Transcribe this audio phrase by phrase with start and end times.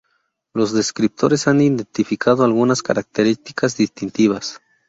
[0.55, 4.59] Los descriptores han identificado algunas características distintivas.